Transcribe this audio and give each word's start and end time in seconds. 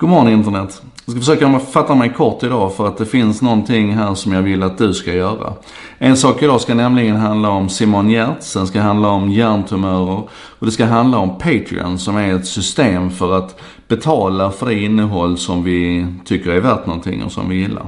God 0.00 0.10
morgon 0.10 0.28
internet. 0.28 0.82
Jag 1.04 1.12
ska 1.12 1.20
försöka 1.20 1.58
fatta 1.58 1.94
mig 1.94 2.12
kort 2.12 2.42
idag 2.42 2.74
för 2.74 2.88
att 2.88 2.98
det 2.98 3.06
finns 3.06 3.42
någonting 3.42 3.94
här 3.94 4.14
som 4.14 4.32
jag 4.32 4.42
vill 4.42 4.62
att 4.62 4.78
du 4.78 4.94
ska 4.94 5.14
göra. 5.14 5.52
En 5.98 6.16
sak 6.16 6.42
idag 6.42 6.60
ska 6.60 6.74
nämligen 6.74 7.16
handla 7.16 7.48
om 7.48 7.68
Simon 7.68 8.10
Giertz, 8.10 8.50
sen 8.50 8.66
ska 8.66 8.80
handla 8.80 9.08
om 9.08 9.30
hjärntumörer 9.30 10.22
och 10.32 10.66
det 10.66 10.70
ska 10.70 10.84
handla 10.84 11.18
om 11.18 11.38
Patreon 11.38 11.98
som 11.98 12.16
är 12.16 12.34
ett 12.34 12.46
system 12.46 13.10
för 13.10 13.38
att 13.38 13.60
betala 13.88 14.50
för 14.50 14.66
det 14.66 14.74
innehåll 14.74 15.38
som 15.38 15.64
vi 15.64 16.06
tycker 16.24 16.50
är 16.50 16.60
värt 16.60 16.86
någonting 16.86 17.24
och 17.24 17.32
som 17.32 17.48
vi 17.48 17.56
gillar. 17.56 17.86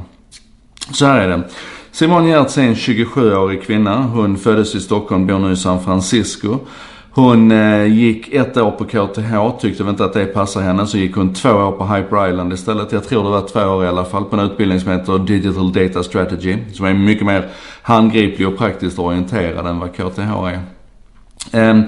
Så 0.92 1.06
här 1.06 1.20
är 1.20 1.29
det. 1.29 1.42
Simon 1.92 2.26
Giertz 2.26 2.58
är 2.58 2.62
en 2.62 2.74
27-årig 2.74 3.62
kvinna. 3.62 4.02
Hon 4.02 4.36
föddes 4.36 4.74
i 4.74 4.80
Stockholm, 4.80 5.26
bor 5.26 5.38
nu 5.38 5.52
i 5.52 5.56
San 5.56 5.84
Francisco. 5.84 6.58
Hon 7.14 7.50
eh, 7.50 7.86
gick 7.86 8.34
ett 8.34 8.56
år 8.56 8.70
på 8.70 8.84
KTH, 8.84 9.61
tyckte 9.61 9.82
väl 9.82 9.90
inte 9.90 10.04
att 10.04 10.12
det 10.12 10.26
passade 10.26 10.64
henne. 10.64 10.86
Så 10.86 10.98
gick 10.98 11.16
hon 11.16 11.34
två 11.34 11.50
år 11.50 11.72
på 11.72 11.86
Hyper 11.86 12.29
Island 12.29 12.52
istället. 12.52 12.93
Jag 12.93 13.04
tror 13.04 13.25
det 13.25 13.30
var 13.30 13.48
två 13.48 13.61
år 13.61 13.85
i 13.85 13.88
alla 13.88 14.04
fall 14.04 14.25
på 14.25 14.36
en 14.36 14.46
utbildning 14.46 14.80
som 14.80 14.90
heter 14.93 15.18
Digital 15.18 15.72
Data 15.72 16.02
Strategy. 16.02 16.57
Som 16.72 16.86
är 16.86 16.94
mycket 16.94 17.26
mer 17.26 17.48
handgriplig 17.82 18.48
och 18.48 18.58
praktiskt 18.58 18.98
orienterad 18.98 19.66
än 19.66 19.79
vad 19.79 19.93
KTH 19.93 20.21
är. 20.21 20.61
Ehm, 21.52 21.82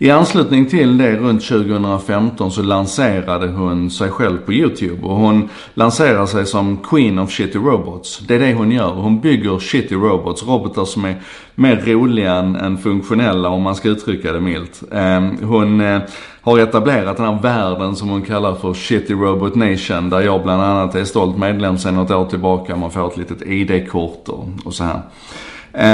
i 0.00 0.10
anslutning 0.10 0.66
till 0.66 0.98
det 0.98 1.16
runt 1.16 1.48
2015 1.48 2.50
så 2.50 2.62
lanserade 2.62 3.48
hon 3.48 3.90
sig 3.90 4.10
själv 4.10 4.38
på 4.38 4.52
YouTube 4.52 5.06
och 5.06 5.16
hon 5.16 5.48
lanserar 5.74 6.26
sig 6.26 6.46
som 6.46 6.76
Queen 6.76 7.18
of 7.18 7.30
Shitty 7.30 7.58
Robots. 7.58 8.18
Det 8.18 8.34
är 8.34 8.38
det 8.38 8.54
hon 8.54 8.72
gör. 8.72 8.90
Hon 8.90 9.20
bygger 9.20 9.58
Shitty 9.58 9.94
Robots, 9.94 10.46
robotar 10.46 10.84
som 10.84 11.04
är 11.04 11.16
mer 11.54 11.76
roliga 11.86 12.34
än, 12.34 12.56
än 12.56 12.78
funktionella 12.78 13.48
om 13.48 13.62
man 13.62 13.74
ska 13.74 13.88
uttrycka 13.88 14.32
det 14.32 14.40
milt. 14.40 14.82
Ehm, 14.92 15.36
hon 15.42 15.80
eh, 15.80 16.00
har 16.40 16.58
etablerat 16.58 17.16
den 17.16 17.26
här 17.26 17.42
världen 17.42 17.96
som 17.96 18.08
hon 18.08 18.22
kallar 18.22 18.54
för 18.54 18.74
Shitty 18.74 19.14
Robot 19.14 19.54
Nation 19.54 20.10
där 20.10 20.20
jag 20.20 20.42
bland 20.42 20.62
annat 20.62 20.94
är 20.94 21.04
stolt 21.04 21.38
medlem 21.38 21.78
sedan 21.78 21.94
något 21.94 22.10
år 22.10 22.24
tillbaka. 22.24 22.76
Man 22.76 22.90
får 22.90 23.08
ett 23.08 23.16
litet 23.16 23.42
ID-kort 23.42 24.28
och, 24.28 24.48
och 24.64 24.74
så 24.74 24.84
här. 24.84 25.02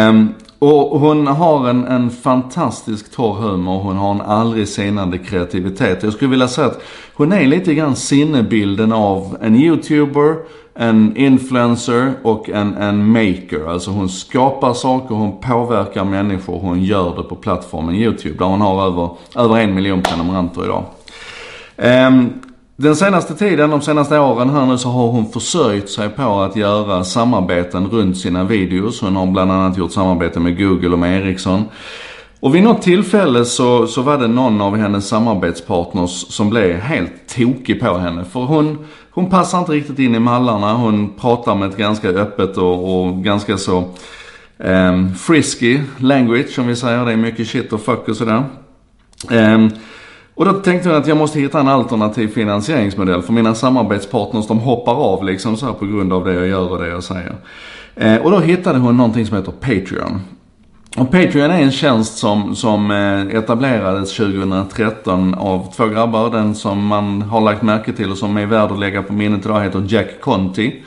Um, 0.08 0.34
och 0.64 1.00
hon 1.00 1.26
har 1.26 1.68
en, 1.68 1.84
en 1.86 2.10
fantastisk 2.10 3.12
torr 3.12 3.34
humor. 3.34 3.82
Hon 3.82 3.96
har 3.96 4.10
en 4.10 4.20
aldrig 4.20 4.68
sinande 4.68 5.18
kreativitet. 5.18 6.02
Jag 6.02 6.12
skulle 6.12 6.30
vilja 6.30 6.48
säga 6.48 6.66
att 6.66 6.82
hon 7.14 7.32
är 7.32 7.46
lite 7.46 7.74
grann 7.74 7.96
sinnebilden 7.96 8.92
av 8.92 9.36
en 9.40 9.56
YouTuber, 9.56 10.36
en 10.74 11.16
influencer 11.16 12.12
och 12.22 12.50
en, 12.50 12.74
en 12.74 13.12
maker. 13.12 13.70
Alltså 13.70 13.90
hon 13.90 14.08
skapar 14.08 14.74
saker, 14.74 15.14
hon 15.14 15.40
påverkar 15.40 16.04
människor, 16.04 16.58
hon 16.58 16.82
gör 16.82 17.16
det 17.16 17.22
på 17.22 17.36
plattformen 17.36 17.94
YouTube. 17.94 18.38
Där 18.38 18.46
hon 18.46 18.60
har 18.60 18.86
över, 18.86 19.10
över 19.36 19.58
en 19.58 19.74
miljon 19.74 20.02
prenumeranter 20.02 20.64
idag. 20.64 20.84
Um, 21.76 22.32
den 22.76 22.96
senaste 22.96 23.34
tiden, 23.34 23.70
de 23.70 23.80
senaste 23.80 24.18
åren 24.18 24.50
här 24.50 24.66
nu 24.66 24.78
så 24.78 24.88
har 24.88 25.08
hon 25.08 25.32
försörjt 25.32 25.90
sig 25.90 26.08
på 26.08 26.40
att 26.40 26.56
göra 26.56 27.04
samarbeten 27.04 27.86
runt 27.86 28.18
sina 28.18 28.44
videos. 28.44 29.00
Hon 29.00 29.16
har 29.16 29.26
bland 29.26 29.52
annat 29.52 29.78
gjort 29.78 29.92
samarbete 29.92 30.40
med 30.40 30.58
Google 30.58 30.88
och 30.88 30.98
med 30.98 31.22
Ericsson. 31.22 31.64
Och 32.40 32.54
vid 32.54 32.62
något 32.62 32.82
tillfälle 32.82 33.44
så, 33.44 33.86
så 33.86 34.02
var 34.02 34.18
det 34.18 34.28
någon 34.28 34.60
av 34.60 34.76
hennes 34.76 35.08
samarbetspartners 35.08 36.10
som 36.10 36.50
blev 36.50 36.76
helt 36.76 37.12
tokig 37.36 37.80
på 37.80 37.98
henne. 37.98 38.24
För 38.24 38.40
hon, 38.40 38.86
hon 39.10 39.30
passar 39.30 39.58
inte 39.58 39.72
riktigt 39.72 39.98
in 39.98 40.14
i 40.14 40.18
mallarna. 40.18 40.72
Hon 40.72 41.12
pratar 41.20 41.54
med 41.54 41.68
ett 41.68 41.76
ganska 41.76 42.08
öppet 42.08 42.56
och, 42.56 43.06
och 43.06 43.24
ganska 43.24 43.56
så 43.56 43.84
um, 44.58 45.14
frisky 45.14 45.80
language 45.98 46.48
som 46.48 46.66
vi 46.66 46.76
säger. 46.76 47.04
Det 47.04 47.12
är 47.12 47.16
mycket 47.16 47.48
shit 47.48 47.72
och 47.72 47.80
fuck 47.80 48.08
och 48.08 48.16
sådär. 48.16 48.44
Um, 49.30 49.70
och 50.34 50.44
då 50.44 50.52
tänkte 50.52 50.88
jag 50.88 50.98
att 50.98 51.06
jag 51.06 51.16
måste 51.16 51.40
hitta 51.40 51.60
en 51.60 51.68
alternativ 51.68 52.28
finansieringsmodell 52.28 53.22
för 53.22 53.32
mina 53.32 53.54
samarbetspartners 53.54 54.46
de 54.46 54.58
hoppar 54.58 54.94
av 54.94 55.24
liksom 55.24 55.56
så 55.56 55.66
här 55.66 55.72
på 55.72 55.86
grund 55.86 56.12
av 56.12 56.24
det 56.24 56.34
jag 56.34 56.46
gör 56.46 56.70
och 56.70 56.78
det 56.78 56.88
jag 56.88 57.04
säger. 57.04 57.34
Eh, 57.96 58.16
och 58.16 58.30
då 58.30 58.38
hittade 58.38 58.78
hon 58.78 58.96
någonting 58.96 59.26
som 59.26 59.36
heter 59.36 59.52
Patreon. 59.52 60.20
Och 60.96 61.10
Patreon 61.10 61.50
är 61.50 61.62
en 61.62 61.72
tjänst 61.72 62.18
som, 62.18 62.56
som 62.56 62.90
eh, 62.90 63.36
etablerades 63.38 64.16
2013 64.16 65.34
av 65.34 65.72
två 65.76 65.86
grabbar. 65.86 66.30
Den 66.30 66.54
som 66.54 66.86
man 66.86 67.22
har 67.22 67.40
lagt 67.40 67.62
märke 67.62 67.92
till 67.92 68.10
och 68.10 68.18
som 68.18 68.36
är 68.36 68.46
värd 68.46 68.70
att 68.70 68.78
lägga 68.78 69.02
på 69.02 69.12
minnet 69.12 69.44
idag 69.44 69.64
heter 69.64 69.84
Jack 69.88 70.20
Conti. 70.20 70.82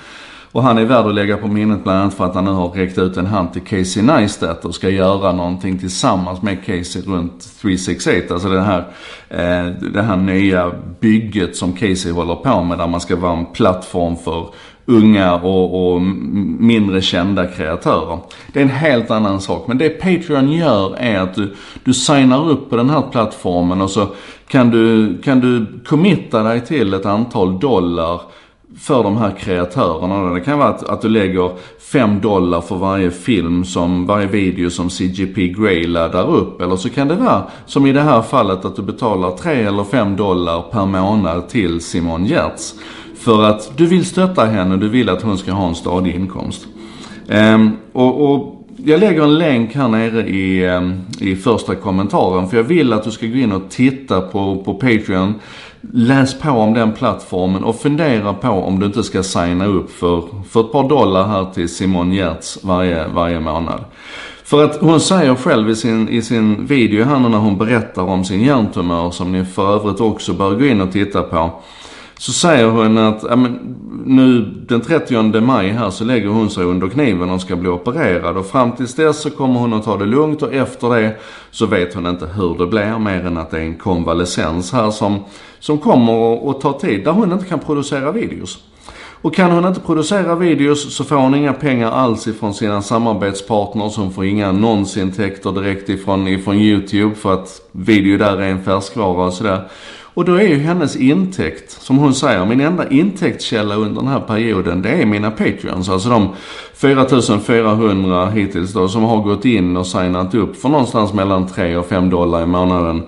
Och 0.52 0.64
han 0.64 0.78
är 0.78 0.86
värd 0.86 1.06
att 1.06 1.16
lägga 1.16 1.38
på 1.38 1.48
minnet 1.48 1.84
bland 1.84 2.00
annat 2.00 2.14
för 2.14 2.26
att 2.26 2.36
han 2.36 2.46
nu 2.46 2.52
har 2.52 2.70
räckt 2.70 2.98
ut 2.98 3.18
en 3.18 3.26
hand 3.26 3.54
till 3.54 3.62
Casey 3.62 4.04
Neistat 4.04 4.66
och 4.66 4.76
ska 4.76 4.90
göra 4.90 5.32
någonting 5.32 5.80
tillsammans 5.80 6.42
med 6.42 6.66
Casey 6.66 7.02
runt 7.02 7.60
368. 7.62 8.34
Alltså 8.34 8.50
det 8.50 8.62
här, 8.62 8.80
eh, 9.30 9.72
det 9.94 10.02
här 10.02 10.18
nya 10.18 10.72
bygget 11.00 11.56
som 11.56 11.74
Casey 11.74 12.12
håller 12.12 12.36
på 12.36 12.64
med 12.64 12.78
där 12.78 12.88
man 12.88 13.02
ska 13.02 13.16
vara 13.16 13.38
en 13.38 13.46
plattform 13.46 14.16
för 14.16 14.48
unga 14.88 15.36
och, 15.36 15.94
och, 15.94 16.02
mindre 16.60 17.02
kända 17.02 17.48
kreatörer. 17.48 18.20
Det 18.54 18.60
är 18.60 18.64
en 18.64 18.70
helt 18.70 19.12
annan 19.12 19.42
sak. 19.42 19.68
Men 19.68 19.78
det 19.78 19.90
Patreon 19.90 20.52
gör 20.52 20.96
är 20.98 21.20
att 21.20 21.36
du, 21.36 21.56
du 21.84 21.94
signar 21.94 22.50
upp 22.50 22.70
på 22.70 22.76
den 22.76 22.90
här 22.90 23.04
plattformen 23.12 23.82
och 23.82 23.90
så 23.90 24.08
kan 24.48 24.70
du, 24.70 25.18
kan 25.22 25.40
du 25.40 25.66
committa 25.86 26.44
dig 26.44 26.62
till 26.62 26.94
ett 26.94 27.06
antal 27.06 27.60
dollar 27.60 28.22
för 28.76 29.04
de 29.04 29.18
här 29.18 29.32
kreatörerna. 29.32 30.34
Det 30.34 30.42
kan 30.42 30.60
vara 30.60 30.70
att, 30.70 30.84
att 30.84 31.02
du 31.02 31.10
lägger 31.10 31.52
5 31.80 32.22
dollar 32.22 32.62
för 32.62 32.76
varje 32.76 33.12
film 33.12 33.66
som, 33.66 34.06
varje 34.06 34.28
video 34.28 34.70
som 34.70 34.90
CGP 34.90 35.48
Grey 35.48 35.88
laddar 35.88 36.30
upp. 36.30 36.62
Eller 36.62 36.76
så 36.76 36.90
kan 36.90 37.08
det 37.08 37.16
vara, 37.16 37.44
som 37.66 37.86
i 37.86 37.94
det 37.94 38.02
här 38.02 38.22
fallet, 38.22 38.66
att 38.66 38.76
du 38.76 38.82
betalar 38.82 39.32
3 39.32 39.64
eller 39.64 39.84
5 39.84 40.16
dollar 40.16 40.62
per 40.62 40.86
månad 40.86 41.50
till 41.50 41.82
Simon 41.82 42.26
Giertz. 42.26 42.76
För 43.16 43.44
att 43.44 43.78
du 43.78 43.86
vill 43.86 44.06
stötta 44.06 44.46
henne, 44.46 44.78
du 44.78 44.90
vill 44.90 45.10
att 45.10 45.22
hon 45.22 45.38
ska 45.38 45.52
ha 45.52 45.68
en 45.68 45.76
stadig 45.76 46.16
inkomst. 46.16 46.68
Ehm, 47.28 47.72
och, 47.94 48.32
och 48.32 48.67
jag 48.86 49.00
lägger 49.00 49.24
en 49.24 49.38
länk 49.38 49.76
här 49.76 49.88
nere 49.88 50.28
i, 50.28 50.66
ehm, 50.66 51.02
i 51.20 51.36
första 51.36 51.76
kommentaren. 51.76 52.50
För 52.50 52.58
jag 52.58 52.64
vill 52.64 52.94
att 52.94 53.04
du 53.04 53.12
ska 53.12 53.26
gå 53.26 53.36
in 53.36 53.52
och 53.52 53.70
titta 53.70 54.22
på, 54.22 54.64
på 54.66 54.74
Patreon. 54.74 55.34
Läs 55.94 56.40
på 56.40 56.50
om 56.50 56.74
den 56.74 56.94
plattformen 56.94 57.64
och 57.64 57.80
fundera 57.80 58.34
på 58.34 58.50
om 58.50 58.80
du 58.80 58.86
inte 58.86 59.04
ska 59.04 59.24
signa 59.24 59.66
upp 59.66 59.92
för, 59.92 60.24
för 60.50 60.60
ett 60.60 60.72
par 60.72 60.90
dollar 60.90 61.28
här 61.28 61.46
till 61.54 61.70
Simon 61.70 62.12
Giertz 62.12 62.60
varje, 62.64 63.08
varje 63.08 63.40
månad. 63.40 63.84
För 64.44 64.64
att 64.64 64.78
hon 64.78 65.00
säger 65.00 65.36
själv 65.36 65.70
i 65.70 65.76
sin, 65.76 66.10
i 66.10 66.22
sin 66.22 66.66
video 66.66 67.06
här 67.06 67.20
nu 67.20 67.30
när 67.30 67.38
hon 67.38 67.58
berättar 67.58 68.04
om 68.04 68.26
sin 68.26 68.42
hjärntumör 68.42 69.12
som 69.12 69.32
ni 69.32 69.46
för 69.46 69.76
övrigt 69.76 70.02
också 70.02 70.34
bör 70.34 70.56
gå 70.56 70.66
in 70.66 70.82
och 70.82 70.92
titta 70.92 71.22
på. 71.22 71.52
Så 72.18 72.32
säger 72.34 72.66
hon 72.66 72.98
att, 72.98 73.24
ja, 73.30 73.36
men, 73.36 73.76
nu 74.08 74.42
den 74.42 74.82
30 74.82 75.42
maj 75.42 75.70
här 75.70 75.90
så 75.90 76.04
lägger 76.04 76.28
hon 76.28 76.50
sig 76.50 76.64
under 76.64 76.88
kniven 76.88 77.30
och 77.30 77.42
ska 77.42 77.56
bli 77.56 77.70
opererad. 77.70 78.38
Och 78.38 78.46
fram 78.46 78.72
tills 78.72 78.96
dess 78.96 79.22
så 79.22 79.30
kommer 79.30 79.60
hon 79.60 79.74
att 79.74 79.84
ta 79.84 79.98
det 79.98 80.06
lugnt 80.06 80.42
och 80.42 80.54
efter 80.54 80.90
det 80.90 81.16
så 81.52 81.66
vet 81.66 81.94
hon 81.94 82.08
inte 82.08 82.26
hur 82.26 82.58
det 82.58 82.68
blir 82.68 83.00
mer 83.00 83.26
än 83.26 83.38
att 83.38 83.52
det 83.52 83.58
är 83.58 83.62
en 83.62 83.78
konvalescens 83.78 84.74
här 84.74 84.92
som, 84.92 85.20
som 85.60 85.78
kommer 85.78 86.50
att 86.50 86.62
ta 86.62 86.80
tid. 86.80 87.04
Där 87.04 87.12
hon 87.12 87.32
inte 87.32 87.46
kan 87.46 87.60
producera 87.60 88.12
videos. 88.12 88.60
Och 89.22 89.36
kan 89.36 89.52
hon 89.52 89.66
inte 89.66 89.80
producera 89.80 90.36
videos 90.36 90.96
så 90.96 91.04
får 91.04 91.16
hon 91.16 91.36
inga 91.36 91.54
pengar 91.54 91.92
alls 91.92 92.28
ifrån 92.28 92.54
sina 92.54 92.82
samarbetspartners. 92.82 93.98
Hon 93.98 94.14
får 94.14 94.26
inga 94.26 94.48
annonsintäkter 94.48 95.52
direkt 95.52 95.90
ifrån, 95.90 96.28
ifrån 96.28 96.56
YouTube 96.56 97.16
för 97.16 97.34
att 97.34 97.62
video 97.72 98.18
där 98.18 98.38
är 98.38 98.50
en 98.50 98.64
färskvara 98.64 99.26
och 99.26 99.34
sådär. 99.34 99.70
Och 100.18 100.26
då 100.26 100.36
är 100.36 100.48
ju 100.48 100.58
hennes 100.58 100.96
intäkt, 100.96 101.72
som 101.72 101.98
hon 101.98 102.14
säger, 102.14 102.46
min 102.46 102.62
enda 102.62 102.90
intäktskälla 102.90 103.76
under 103.76 104.02
den 104.02 104.12
här 104.12 104.20
perioden, 104.20 104.82
det 104.82 104.90
är 104.90 105.06
mina 105.06 105.32
Patreons. 105.32 105.90
Alltså 105.90 106.10
de 106.10 106.30
4400 106.74 108.30
hittills 108.30 108.74
då 108.74 108.88
som 108.88 109.04
har 109.04 109.22
gått 109.22 109.46
in 109.46 109.78
och 109.78 109.88
signat 109.88 110.36
upp 110.36 110.56
för 110.56 110.70
någonstans 110.70 111.14
mellan 111.14 111.48
3 111.48 111.78
och 111.78 111.86
5 111.86 112.10
dollar 112.10 112.44
i 112.44 112.46
månaden 112.46 113.04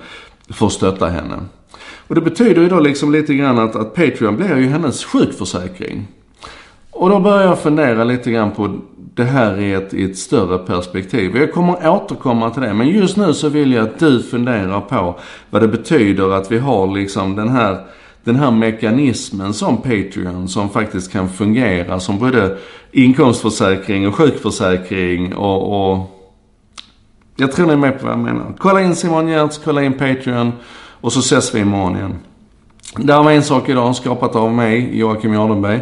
för 0.49 0.65
att 0.65 0.71
stötta 0.71 1.07
henne. 1.07 1.35
Och 2.07 2.15
det 2.15 2.21
betyder 2.21 2.61
ju 2.61 2.69
då 2.69 2.79
liksom 2.79 3.11
lite 3.11 3.33
grann 3.33 3.59
att, 3.59 3.75
att 3.75 3.95
Patreon 3.95 4.35
blir 4.35 4.57
ju 4.57 4.67
hennes 4.67 5.05
sjukförsäkring. 5.05 6.07
Och 6.91 7.09
då 7.09 7.19
börjar 7.19 7.43
jag 7.43 7.59
fundera 7.59 8.03
lite 8.03 8.31
grann 8.31 8.51
på 8.51 8.79
det 9.19 9.25
här 9.25 9.59
i 9.59 9.73
ett, 9.73 9.93
i 9.93 10.03
ett 10.03 10.17
större 10.17 10.57
perspektiv. 10.57 11.37
Jag 11.37 11.53
kommer 11.53 11.89
återkomma 11.89 12.49
till 12.49 12.61
det. 12.61 12.73
Men 12.73 12.87
just 12.87 13.17
nu 13.17 13.33
så 13.33 13.49
vill 13.49 13.73
jag 13.73 13.83
att 13.83 13.99
du 13.99 14.23
funderar 14.23 14.81
på 14.81 15.19
vad 15.49 15.61
det 15.61 15.67
betyder 15.67 16.33
att 16.33 16.51
vi 16.51 16.57
har 16.57 16.87
liksom 16.87 17.35
den 17.35 17.49
här 17.49 17.77
den 18.23 18.35
här 18.35 18.51
mekanismen 18.51 19.53
som 19.53 19.77
Patreon 19.77 20.47
som 20.47 20.69
faktiskt 20.69 21.11
kan 21.11 21.29
fungera 21.29 21.99
som 21.99 22.19
både 22.19 22.57
inkomstförsäkring 22.91 24.07
och 24.07 24.15
sjukförsäkring 24.15 25.35
och, 25.35 25.91
och 25.91 26.19
jag 27.35 27.51
tror 27.51 27.67
ni 27.67 27.73
är 27.73 27.77
med 27.77 27.99
på 27.99 28.05
vad 28.05 28.13
jag 28.13 28.19
menar. 28.19 28.53
Kolla 28.57 28.81
in 28.81 28.95
Simon 28.95 29.27
Giertz, 29.27 29.61
kolla 29.63 29.83
in 29.83 29.93
Patreon 29.93 30.51
och 31.01 31.13
så 31.13 31.19
ses 31.19 31.55
vi 31.55 31.59
imorgon 31.59 31.95
igen. 31.95 32.15
Det 32.97 33.13
här 33.13 33.23
var 33.23 33.31
en 33.31 33.43
sak 33.43 33.69
idag, 33.69 33.95
skapat 33.95 34.35
av 34.35 34.53
mig, 34.53 34.97
Joakim 34.97 35.33
Jardenberg. 35.33 35.79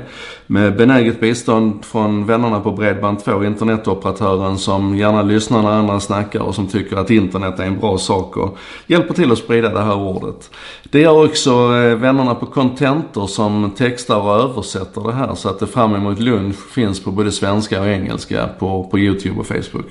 Med 0.47 0.77
benäget 0.77 1.19
bistånd 1.19 1.85
från 1.85 2.25
vännerna 2.25 2.59
på 2.59 2.71
Bredband2, 2.71 3.45
internetoperatören 3.45 4.57
som 4.57 4.97
gärna 4.97 5.21
lyssnar 5.21 5.61
när 5.61 5.71
andra 5.71 5.99
snackar 5.99 6.39
och 6.39 6.55
som 6.55 6.67
tycker 6.67 6.97
att 6.97 7.09
internet 7.09 7.59
är 7.59 7.63
en 7.63 7.79
bra 7.79 7.97
sak 7.97 8.37
och 8.37 8.57
hjälper 8.87 9.13
till 9.13 9.31
att 9.31 9.37
sprida 9.37 9.69
det 9.69 9.81
här 9.81 9.97
ordet. 9.97 10.51
Det 10.83 11.01
gör 11.01 11.25
också 11.25 11.51
eh, 11.51 11.95
vännerna 11.95 12.35
på 12.35 12.45
Contentor 12.45 13.27
som 13.27 13.71
textar 13.77 14.19
och 14.19 14.35
översätter 14.35 15.01
det 15.01 15.13
här 15.13 15.35
så 15.35 15.49
att 15.49 15.59
det 15.59 15.67
fram 15.67 15.95
emot 15.95 16.19
lunch 16.19 16.71
finns 16.71 17.03
på 17.03 17.11
både 17.11 17.31
svenska 17.31 17.81
och 17.81 17.87
engelska 17.87 18.49
på, 18.59 18.83
på 18.83 18.99
YouTube 18.99 19.39
och 19.39 19.47
Facebook. 19.47 19.87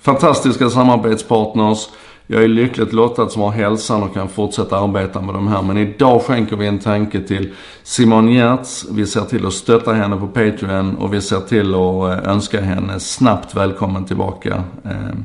Fantastiska 0.00 0.70
samarbetspartners. 0.70 1.88
Jag 2.32 2.44
är 2.44 2.48
lyckligt 2.48 2.92
lottad 2.92 3.28
som 3.28 3.42
har 3.42 3.50
hälsan 3.50 4.02
och 4.02 4.14
kan 4.14 4.28
fortsätta 4.28 4.78
arbeta 4.78 5.20
med 5.20 5.34
de 5.34 5.48
här. 5.48 5.62
Men 5.62 5.76
idag 5.76 6.22
skänker 6.22 6.56
vi 6.56 6.66
en 6.66 6.78
tanke 6.78 7.20
till 7.20 7.52
Simon 7.82 8.28
Giertz. 8.28 8.86
Vi 8.90 9.06
ser 9.06 9.20
till 9.20 9.46
att 9.46 9.52
stötta 9.52 9.92
henne 9.92 10.16
på 10.16 10.26
Patreon 10.26 10.96
och 10.96 11.14
vi 11.14 11.20
ser 11.20 11.40
till 11.40 11.74
att 11.74 12.24
eh, 12.26 12.32
önska 12.32 12.60
henne 12.60 13.00
snabbt 13.00 13.56
välkommen 13.56 14.04
tillbaka 14.04 14.64
eh, 14.84 15.18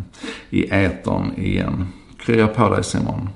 i 0.49 0.69
etern 0.69 1.33
igen. 1.37 1.87
Krya 2.19 2.47
på 2.47 2.69
dig 2.69 2.83
Simon. 2.83 3.29